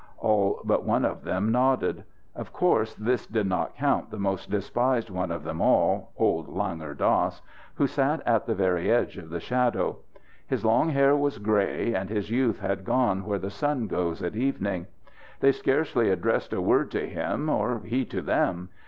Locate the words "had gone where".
12.61-13.37